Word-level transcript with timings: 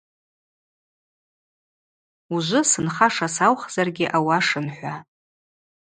Ужвы 2.33 2.59
сынхаша 2.69 3.27
саухзаргьи 3.35 4.11
ауашын– 4.17 4.67
хӏва. 4.75 4.95